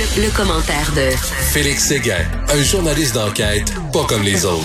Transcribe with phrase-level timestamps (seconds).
[0.00, 1.14] Le, commentaire de
[1.52, 4.64] Félix Séguin, un journaliste d'enquête pas comme les autres.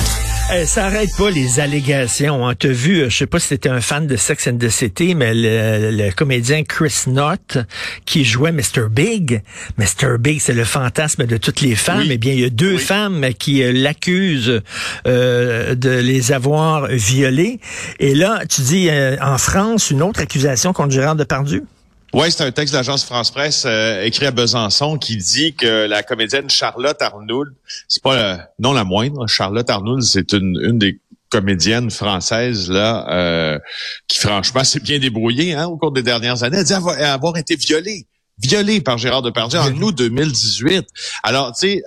[0.56, 2.42] Eh, ça arrête pas les allégations.
[2.42, 4.70] On t'a vu, euh, je sais pas si c'était un fan de Sex and the
[4.70, 7.58] City, mais le, comédien Chris Knott
[8.06, 8.88] qui jouait Mr.
[8.90, 9.42] Big.
[9.78, 10.18] Mr.
[10.20, 12.08] Big, c'est le fantasme de toutes les femmes.
[12.10, 14.62] Eh bien, il y a deux femmes qui euh, l'accusent
[15.06, 17.60] euh, de les avoir violées.
[18.00, 18.90] Et là, tu dis
[19.22, 21.66] en France une autre accusation contre Gérard Depardieu?
[22.14, 25.86] Oui, c'est un texte de l'agence France Presse euh, écrit à Besançon qui dit que
[25.86, 27.54] la comédienne Charlotte Arnould,
[27.88, 31.00] c'est pas euh, non la moindre, Charlotte Arnould, c'est une, une des
[31.30, 33.60] comédiennes françaises là euh,
[34.08, 36.58] qui franchement s'est bien débrouillée hein, au cours des dernières années.
[36.60, 38.06] Elle dit avoir, avoir été violée,
[38.38, 40.88] violée par Gérard Depardieu en août 2018.
[41.24, 41.84] Alors, tu sais,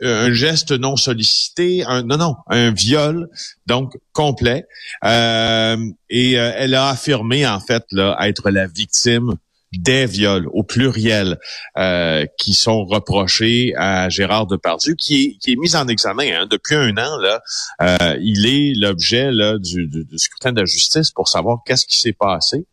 [0.00, 3.28] un geste non sollicité, un non non, un viol
[3.66, 4.66] donc complet.
[5.04, 5.76] Euh,
[6.10, 9.34] et euh, elle a affirmé en fait là être la victime
[9.72, 11.38] des viols au pluriel
[11.76, 16.46] euh, qui sont reprochés à Gérard Depardieu, qui est, mis en examen hein.
[16.50, 17.18] depuis un an.
[17.18, 17.42] Là,
[17.82, 22.66] euh, il est l'objet du, scrutin de la justice pour savoir qu'est-ce qui s'est passé.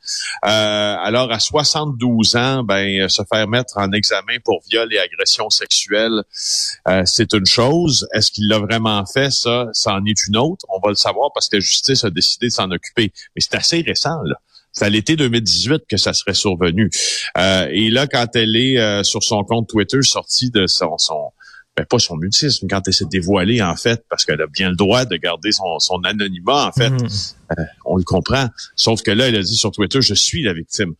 [0.46, 5.50] Euh, alors, à 72 ans, ben se faire mettre en examen pour viol et agression
[5.50, 6.24] sexuelle,
[7.06, 8.08] c'est une chose.
[8.14, 9.32] Est-ce qu'il l'a vraiment fait?
[9.32, 10.66] Ça, ça en est une autre.
[10.70, 13.12] On va le savoir parce que la justice a décidé de s'en occuper.
[13.36, 14.36] Mais c'est assez récent là.
[14.76, 16.90] C'est à l'été 2018 que ça serait survenu.
[17.38, 21.32] Euh, et là, quand elle est euh, sur son compte Twitter sortie de son, son
[21.78, 24.76] ben pas son mutisme, quand elle s'est dévoilée, en fait, parce qu'elle a bien le
[24.76, 27.08] droit de garder son, son anonymat, en fait, mhm.
[27.58, 28.48] euh, on le comprend.
[28.76, 30.94] Sauf que là, elle a dit sur Twitter, je suis la victime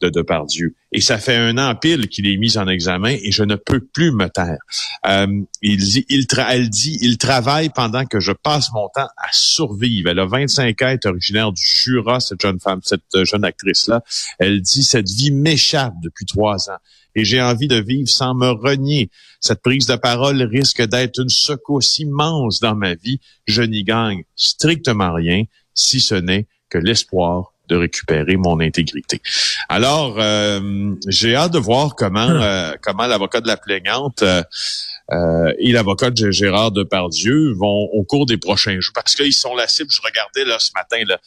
[0.00, 0.74] de Depardieu.
[0.92, 3.80] Et ça fait un an pile qu'il est mis en examen et je ne peux
[3.80, 4.58] plus me taire.
[5.06, 5.26] Euh,
[5.62, 10.10] il dit, il elle dit, il travaille pendant que je passe mon temps à survivre.
[10.10, 14.02] Elle a 25 ans, est originaire du Jura, cette jeune femme, cette jeune actrice-là.
[14.38, 16.78] Elle dit, cette vie m'échappe depuis trois ans
[17.16, 19.10] et j'ai envie de vivre sans me renier.
[19.40, 23.20] Cette prise de parole risque d'être une secousse immense dans ma vie.
[23.46, 29.20] Je n'y gagne strictement rien, si ce n'est que l'espoir de récupérer mon intégrité.
[29.68, 32.40] Alors, euh, j'ai hâte de voir comment hum.
[32.40, 38.26] euh, comment l'avocat de la plaignante euh, et l'avocat de Gérard Depardieu vont au cours
[38.26, 39.90] des prochains jours, parce qu'ils sont la cible.
[39.90, 41.18] Je regardais là ce matin là,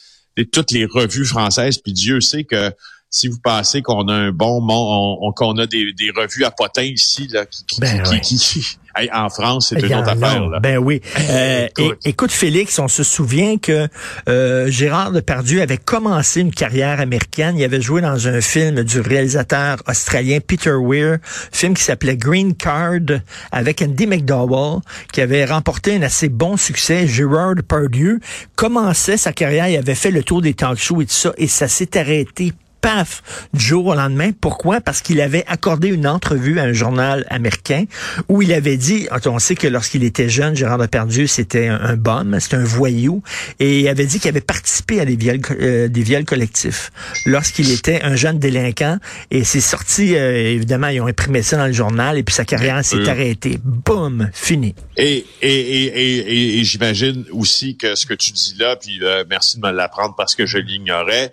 [0.52, 2.72] toutes les revues françaises, puis Dieu sait que
[3.10, 7.28] si vous pensez qu'on a un bon on, qu'on a des, revues à potins ici
[7.28, 8.02] là, qui, qui, ben
[9.12, 10.48] en France, c'est une autre affaire.
[10.48, 10.60] Là.
[10.60, 11.00] Ben oui.
[11.28, 11.68] Euh,
[12.04, 12.30] écoute.
[12.30, 13.88] Félix, on se souvient que
[14.28, 17.56] euh, Gérard Depardieu avait commencé une carrière américaine.
[17.58, 21.18] Il avait joué dans un film du réalisateur australien Peter Weir,
[21.52, 23.20] film qui s'appelait Green Card
[23.52, 24.80] avec Andy McDowell,
[25.12, 27.06] qui avait remporté un assez bon succès.
[27.06, 28.20] Gérard Depardieu
[28.54, 31.48] commençait sa carrière, il avait fait le tour des talk shows et tout ça, et
[31.48, 34.30] ça s'est arrêté paf, du jour au lendemain.
[34.38, 34.80] Pourquoi?
[34.80, 37.84] Parce qu'il avait accordé une entrevue à un journal américain
[38.28, 41.96] où il avait dit, on sait que lorsqu'il était jeune, Gérard Depardieu, c'était un, un
[41.96, 43.22] bum, c'était un voyou,
[43.58, 46.90] et il avait dit qu'il avait participé à des viols, euh, des viols collectifs
[47.26, 48.98] lorsqu'il était un jeune délinquant,
[49.30, 52.44] et c'est sorti, euh, évidemment, ils ont imprimé ça dans le journal, et puis sa
[52.44, 53.08] carrière s'est euh.
[53.08, 53.58] arrêtée.
[53.62, 54.74] Boum, fini.
[54.96, 59.66] Et, et, et, et, j'imagine aussi que ce que tu dis là, puis merci de
[59.66, 61.32] me l'apprendre parce que je l'ignorais,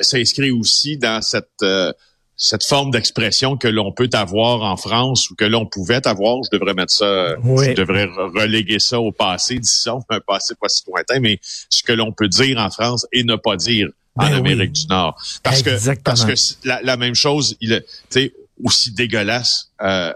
[0.00, 1.92] s'inscrit aussi dans cette euh,
[2.36, 6.38] cette forme d'expression que l'on peut avoir en France ou que l'on pouvait avoir.
[6.42, 10.82] Je devrais mettre ça, je devrais reléguer ça au passé, disons, un passé pas si
[10.88, 14.34] lointain, mais ce que l'on peut dire en France et ne pas dire en ben
[14.34, 15.16] Amérique du Nord.
[15.42, 16.32] Parce que parce que
[16.64, 18.32] la, même chose, il est
[18.62, 20.12] aussi dégueulasse euh,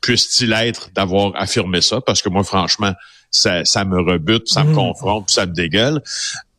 [0.00, 2.92] puisse-t-il être d'avoir affirmé ça, parce que moi, franchement,
[3.30, 4.74] ça, ça me rebute, ça me mm.
[4.74, 6.02] confronte, ça me dégueule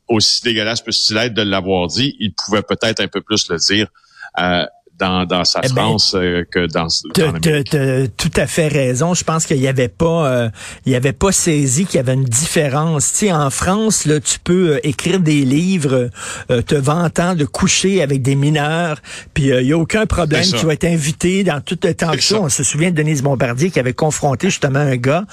[0.07, 3.87] aussi dégueulasse peut-il être de l'avoir dit, il pouvait peut-être un peu plus le dire.
[4.39, 4.65] Euh,
[4.99, 9.13] dans, dans sa eh France euh, que dans, dans as tout à fait raison.
[9.13, 10.49] Je pense qu'il y avait pas euh,
[10.85, 13.11] il y avait pas saisi qu'il y avait une différence.
[13.11, 16.09] Tu sais, en France, là, tu peux euh, écrire des livres
[16.47, 18.97] te vantant de coucher avec des mineurs,
[19.33, 20.43] puis il y a aucun problème.
[20.43, 22.39] Tu vas être invité dans tout le temps show.
[22.41, 25.25] On se souvient de Denise Bombardier qui avait confronté justement un gars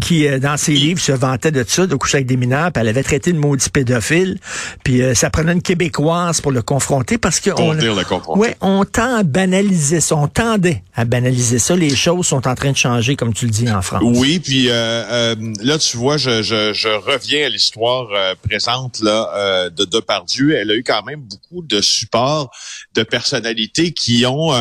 [0.00, 2.88] qui, dans ses livres, se vantait de ça, de coucher avec des mineurs, puis elle
[2.88, 4.38] avait traité de maudit pédophile.
[4.84, 7.50] Puis ça prenait une Québécoise pour le confronter parce que...
[7.56, 8.40] on, dire le confronter.
[8.40, 11.74] Ouais, on tend à banaliser ça, on tendait à banaliser ça.
[11.76, 14.02] Les choses sont en train de changer, comme tu le dis en France.
[14.04, 19.00] Oui, puis euh, euh, là, tu vois, je, je, je reviens à l'histoire euh, présente
[19.00, 20.56] là de Depardieu.
[20.56, 22.50] Elle a eu quand même beaucoup de support
[22.94, 24.52] de personnalités qui ont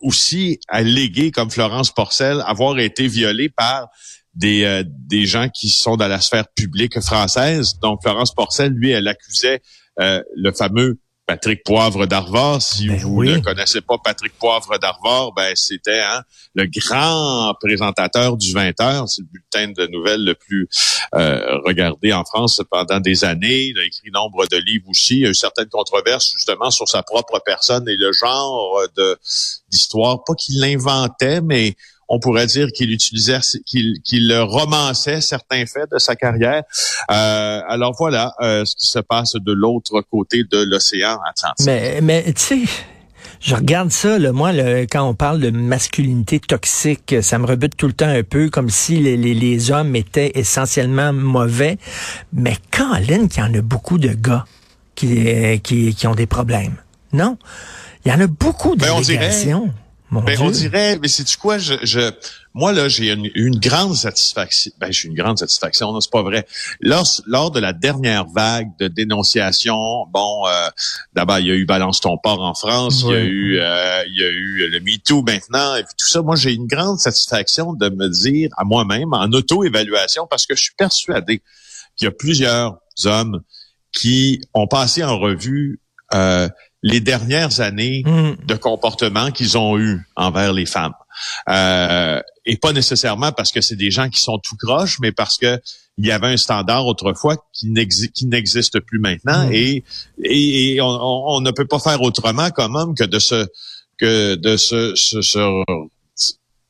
[0.00, 3.88] aussi allégué, comme Florence Porcel, avoir été violée par
[4.34, 7.74] des, des gens qui sont dans la sphère publique française.
[7.82, 9.60] Donc, Florence Porcel, lui, elle accusait
[9.98, 10.98] le fameux
[11.28, 12.62] Patrick Poivre d'Arvor.
[12.62, 13.32] Si Ben vous oui.
[13.34, 16.22] ne connaissez pas Patrick Poivre d'Arvor, ben c'était hein,
[16.54, 19.08] le grand présentateur du 20 heures.
[19.10, 20.66] C'est le bulletin de nouvelles le plus
[21.14, 23.64] euh, regardé en France pendant des années.
[23.66, 25.16] Il a écrit nombre de livres aussi.
[25.16, 29.18] Il y a eu certaines controverses justement sur sa propre personne et le genre de
[29.70, 30.24] d'histoire.
[30.24, 31.74] Pas qu'il l'inventait, mais
[32.08, 36.62] on pourrait dire qu'il utilisait, qu'il qu'il romançait certains faits de sa carrière.
[37.10, 41.66] Euh, alors voilà euh, ce qui se passe de l'autre côté de l'océan Atlantique.
[41.66, 42.62] Mais, mais tu sais,
[43.40, 44.52] je regarde ça, là, moi,
[44.90, 48.68] quand on parle de masculinité toxique, ça me rebute tout le temps un peu, comme
[48.68, 51.78] si les, les, hommes étaient essentiellement mauvais.
[52.32, 54.44] Mais Colin, qu'il y en a beaucoup de gars
[54.94, 56.76] qui, euh, qui, qui ont des problèmes.
[57.12, 57.38] Non?
[58.08, 59.44] Il y en a beaucoup de Ben, on dirait-.
[60.10, 60.42] Mon Ben, Dieu.
[60.46, 62.10] on dirait, mais c'est tu quoi, je, je,
[62.54, 64.72] moi là, j'ai une, une grande satisfaction.
[64.80, 66.46] Ben, j'ai une grande satisfaction, non, c'est pas vrai.
[66.80, 69.76] Lors, lors de la dernière vague de dénonciation,
[70.10, 70.70] bon, euh,
[71.12, 74.04] d'abord il y a eu Balance ton port en France, il y a eu, euh,
[74.06, 76.22] il y a eu le MeToo maintenant, et puis tout ça.
[76.22, 80.62] Moi, j'ai une grande satisfaction de me dire à moi-même en auto-évaluation, parce que je
[80.62, 81.42] suis persuadé
[81.96, 83.42] qu'il y a plusieurs hommes
[83.92, 85.82] qui ont passé en revue
[86.14, 86.48] euh,
[86.82, 88.36] les dernières années Hum.
[88.46, 90.94] de comportement qu'ils ont eu envers les femmes.
[91.48, 95.36] Euh, et pas nécessairement parce que c'est des gens qui sont tout croches, mais parce
[95.36, 95.60] que
[96.00, 99.52] il y avait un standard autrefois qui n'exi- qui n'existe plus maintenant Mm.
[99.52, 99.84] et,
[100.22, 103.48] et, et on, ne peut pas faire autrement comme homme que de se
[103.98, 105.64] que de se, se- se-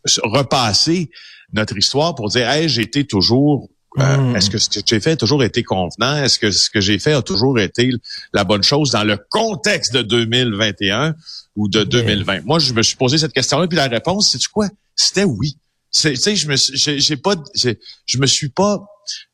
[0.06, 1.10] se repasser
[1.52, 3.68] notre histoire pour dire hey été toujours
[4.00, 4.36] euh, Mm.
[4.36, 6.16] Est-ce que ce que j'ai fait a toujours été convenant?
[6.22, 7.90] Est-ce que ce que j'ai fait a toujours été
[8.32, 11.14] la bonne chose dans le contexte de 2021
[11.56, 12.44] ou de 2020?
[12.44, 14.68] Moi, je me suis posé cette question-là, puis la réponse, c'est quoi?
[14.94, 15.56] C'était oui.
[15.94, 18.84] Tu sais, je me suis- j'ai pas, je me suis pas,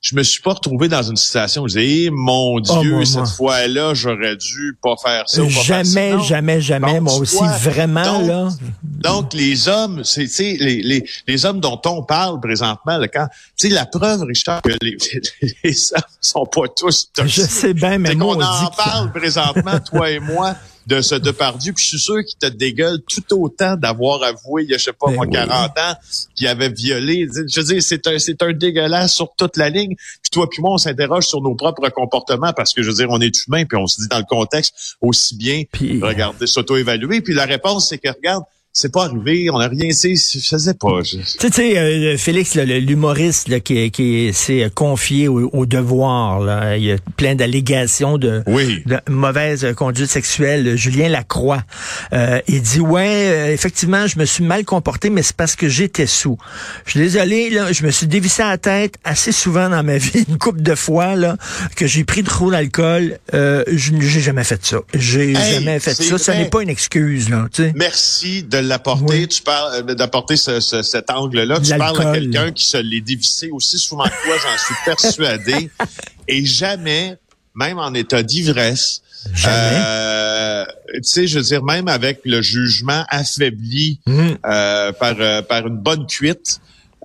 [0.00, 2.84] je me suis pas retrouvé dans une situation où je disais, Eh, mon Dieu, Oh,
[2.84, 3.26] moi, cette moi.
[3.26, 5.42] fois-là, j'aurais dû pas faire ça.
[5.42, 5.82] ou pas faire ça.
[5.84, 8.48] Jamais, jamais, jamais, Donc, moi aussi, vois, vraiment, donc, là.
[8.82, 13.08] Donc, les hommes, c'est, tu sais, les, les, les hommes dont on parle présentement, là,
[13.08, 13.26] quand,
[13.58, 14.96] tu sais, la preuve, Richard, que les,
[15.64, 17.44] les hommes sont pas tous Je toxiques.
[17.50, 20.54] sais bien, mais moi, qu'on on en que- parle présentement, toi et moi,
[20.86, 24.70] de ce Depardieu, puis je suis sûr qu'il te dégueule tout autant d'avoir avoué, il
[24.70, 25.32] y a, je sais pas, Ben moi, oui.
[25.32, 25.94] 40 ans,
[26.34, 27.26] qu'il avait violé.
[27.48, 29.94] Je veux dire, c'est un, c'est un dégueulasse sur toute la ligne.
[29.96, 33.08] Puis toi puis moi, on s'interroge sur nos propres comportements parce que, je veux dire,
[33.10, 37.20] on est humain, puis on se dit dans le contexte aussi bien Puis- regarder, s'auto-évaluer.
[37.20, 38.44] Puis la réponse, c'est que, regarde,
[38.76, 41.00] c'est pas arrivé, on n'a rien, sais, je sais pas.
[41.04, 46.82] je- Tu sais, euh, Félix, l'humoriste qui, qui s'est confié au, au devoir, là, il
[46.82, 48.82] y a plein d'allégations de, Oui.
[48.84, 50.76] de mauvaise conduite sexuelle.
[50.76, 51.62] Julien Lacroix,
[52.12, 55.68] euh, il dit ouais, euh, effectivement, je me suis mal comporté, mais c'est parce que
[55.68, 56.36] j'étais sous.
[56.84, 59.98] Je suis désolé, là, je me suis dévissé à la tête assez souvent dans ma
[59.98, 61.36] vie, une couple de fois là,
[61.76, 63.18] que j'ai pris trop d'alcool.
[63.34, 64.78] Euh, je j'ai jamais fait ça.
[64.94, 66.18] J'ai Hey, jamais fait ça.
[66.18, 67.46] Ça n'est pas une excuse là.
[67.52, 67.72] Tu sais.
[67.76, 69.20] Merci de l'apporter.
[69.20, 69.28] Oui.
[69.28, 71.60] Tu parles euh, d'apporter ce, ce- cet angle-là.
[71.60, 75.70] Tu parles à quelqu'un qui se l'est dévissé aussi souvent que toi, j'en suis persuadé.
[76.28, 77.16] Et jamais,
[77.54, 79.02] même en état d'ivresse,
[79.46, 80.64] euh,
[80.94, 84.36] tu sais, je veux dire, même avec le jugement affaibli Hum.
[84.46, 86.60] euh, par, euh, par une bonne cuite,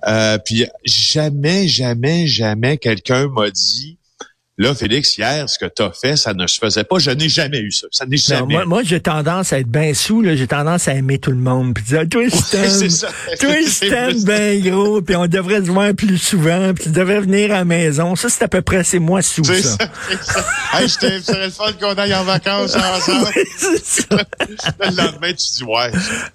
[0.06, 3.96] euh, puis jamais, jamais, jamais quelqu'un m'a dit,
[4.60, 6.98] là, Félix, hier, ce que tu as fait, ça ne se faisait pas.
[6.98, 7.86] Je n'ai jamais eu ça.
[7.90, 8.54] Ça n'est Non, jamais.
[8.54, 11.74] moi, moi j'ai tendance à être bien sous, j'ai tendance à aimer tout le monde.
[11.74, 13.08] Puis dire, toi, c'est Stan, ça.
[13.40, 17.50] toi, C'est ben gros, puis on devrait se voir plus souvent, puis tu devrais venir
[17.52, 18.14] à la maison.
[18.16, 19.76] Ça, c'est à peu près, c'est moi sous, C'est ça.
[19.78, 20.44] ça, c'est ça.
[20.74, 23.28] Hey, je t'ai- ce serait le fun qu'on aille en vacances ensemble.
[23.58, 24.16] c'est ça.
[24.80, 25.90] le lendemain, tu dis, ouais.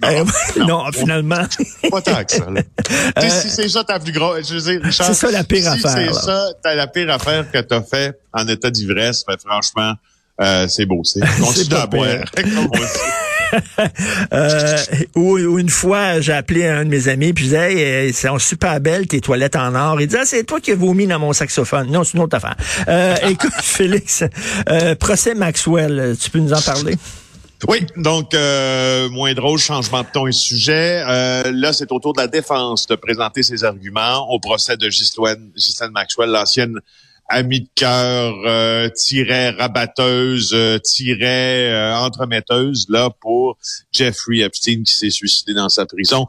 [0.06, 0.26] Euh,
[0.58, 1.44] Non, non, finalement.
[1.92, 2.48] pas tant que ça.
[2.50, 2.62] là.
[3.30, 4.60] Si c'est ça ta plus grosse, je
[4.92, 8.15] C'est ça la pire si affaire, c'est ça, t'as la pire affaire que t'as fait
[8.34, 9.94] en état d'ivresse, ben, franchement,
[10.42, 11.04] euh, c'est beau.
[11.04, 12.26] C'est continue à boire.
[14.34, 14.78] Euh,
[15.16, 18.12] ou, ou une fois, j'ai appelé un de mes amis, puis je disais, hey, euh,
[18.14, 20.02] c'est super belle tes toilettes en or.
[20.02, 21.90] Il dit, ah, c'est toi qui as vomi dans mon saxophone.
[21.90, 22.56] Non, c'est une autre affaire.
[22.88, 24.24] Euh, écoute, Félix,
[24.70, 26.98] euh, procès Maxwell, tu peux nous en parler?
[27.68, 31.04] Oui, donc euh, moins drôle, changement de ton et sujet.
[31.08, 34.88] Euh, là, c'est au tour de la défense de présenter ses arguments au procès de
[34.88, 36.80] Ghislaine Maxwell, l'ancienne
[37.28, 43.58] amie de cœur, euh, tiret rabatteuse, euh, tiret euh, entremetteuse, là, pour
[43.92, 46.28] Jeffrey Epstein qui s'est suicidé dans sa prison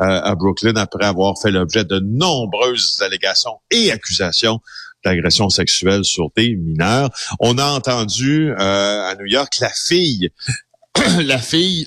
[0.00, 4.60] euh, à Brooklyn après avoir fait l'objet de nombreuses allégations et accusations
[5.04, 7.10] d'agression sexuelle sur des mineurs.
[7.40, 10.30] On a entendu euh, à New York la fille
[11.20, 11.86] la fille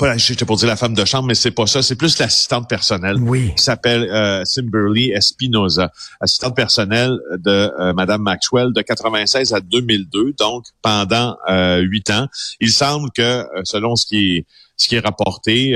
[0.00, 1.82] pas j'étais pour dire la femme de chambre, mais c'est pas ça.
[1.82, 3.16] C'est plus l'assistante personnelle.
[3.20, 3.52] Oui.
[3.54, 10.32] Qui s'appelle euh, Simberly Espinoza, assistante personnelle de euh, Madame Maxwell de 96 à 2002,
[10.38, 11.36] donc pendant
[11.80, 12.26] huit ans.
[12.60, 15.74] Il semble que, selon ce qui est ce qui est rapporté,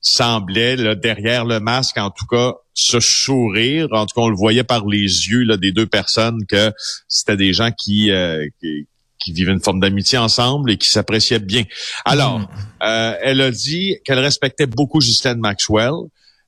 [0.00, 3.86] semblait là, derrière le masque, en tout cas, se sourire.
[3.92, 6.72] En tout cas, on le voyait par les yeux là, des deux personnes que
[7.06, 8.10] c'était des gens qui,
[8.60, 8.88] qui
[9.24, 11.64] qui vivaient une forme d'amitié ensemble et qui s'appréciaient bien.
[12.04, 12.46] Alors, hmm.
[12.82, 15.94] euh, elle a dit qu'elle respectait beaucoup Ghislaine Maxwell.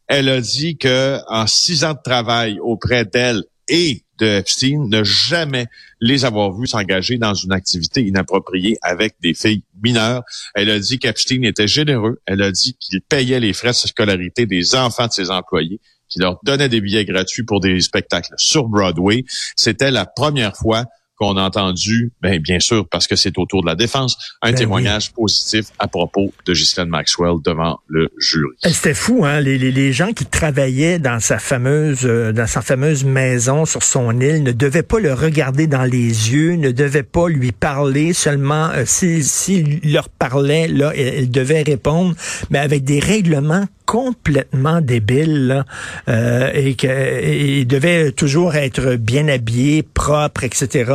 [0.09, 5.03] Elle a dit que en six ans de travail auprès d'elle et de Epstein, ne
[5.05, 5.67] jamais
[6.01, 10.23] les avoir vus s'engager dans une activité inappropriée avec des filles mineures.
[10.55, 12.21] Elle a dit qu'Epstein était généreux.
[12.27, 16.23] Elle a dit qu'il payait les frais de scolarité des enfants de ses employés qu'il
[16.23, 19.25] leur donnait des billets gratuits pour des spectacles sur Broadway.
[19.57, 20.85] C'était la première fois
[21.19, 24.57] qu'on a entendu, ben, bien sûr, parce que c'est autour de la défense, un ben
[24.57, 28.55] témoignage positif à propos de Ghislaine Maxwell devant le jury.
[28.65, 29.41] Eh, c'était fou, hein?
[29.41, 33.83] Les, les, les, gens qui travaillaient dans sa fameuse euh, dans sa fameuse maison sur
[33.83, 38.13] son île ne devaient pas le regarder dans les yeux, ne devaient pas lui parler
[38.13, 42.15] seulement euh, s'il si, leur parlait, là, il devait répondre,
[42.51, 45.65] mais avec des règlements complètement débile
[46.09, 50.93] euh, et qu'il devait toujours être bien habillé, propre, etc.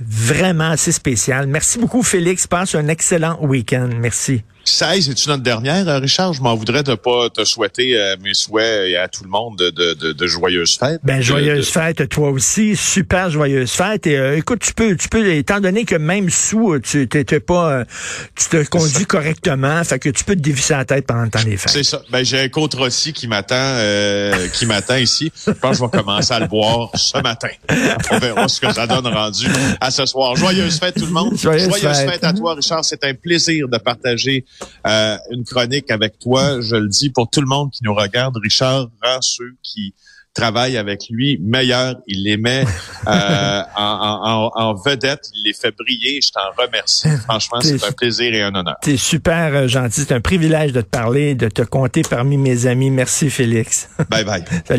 [0.00, 1.46] Vraiment assez spécial.
[1.46, 2.46] Merci beaucoup, Félix.
[2.46, 3.88] Passe un excellent week-end.
[3.98, 4.44] Merci.
[4.68, 6.32] 16, c'est-tu notre dernière, euh, Richard?
[6.32, 9.56] Je m'en voudrais de pas te souhaiter euh, mes souhaits et à tout le monde
[9.58, 11.00] de, de, de, joyeuses fêtes.
[11.04, 12.76] Ben, joyeuses fêtes, toi aussi.
[12.76, 14.06] Super joyeuses fêtes.
[14.06, 17.84] Et euh, écoute, tu peux, tu peux, étant donné que même sous, tu t'étais pas,
[18.34, 21.42] tu te conduis correctement, fait que tu peux te dévisser la tête pendant le temps
[21.42, 21.72] des fêtes.
[21.72, 22.02] C'est ça.
[22.10, 23.78] Ben, j'ai un contre aussi qui m'attend,
[24.52, 25.32] qui m'attend ici.
[25.46, 27.48] Je pense que je vais commencer à le boire ce matin.
[28.10, 29.46] On verra ce que ça donne rendu
[29.80, 30.36] à ce soir.
[30.36, 31.36] Joyeuses fêtes, tout le monde.
[31.36, 32.24] Joyeuses, fêtes.
[32.24, 32.84] à toi, Richard.
[32.84, 34.44] C'est un plaisir de partager
[34.86, 36.60] euh, une chronique avec toi.
[36.60, 38.36] Je le dis pour tout le monde qui nous regarde.
[38.42, 39.94] Richard rend ceux qui
[40.38, 41.96] travaillent avec lui meilleurs.
[42.06, 42.64] Il les met
[43.06, 45.28] euh, en, en, vedette.
[45.34, 46.20] Il les fait briller.
[46.22, 47.08] Je t'en remercie.
[47.24, 48.76] Franchement, c'est un plaisir et un honneur.
[48.82, 50.02] T'es super euh, gentil.
[50.02, 52.90] C'est un privilège de te parler, de te compter parmi mes amis.
[52.90, 53.88] Merci, Félix.
[54.08, 54.44] Bye bye.